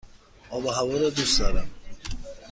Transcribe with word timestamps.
آب 0.49 0.65
و 0.65 0.69
هوا 0.69 0.97
را 0.97 1.09
دوست 1.09 1.39
دارم. 1.39 1.71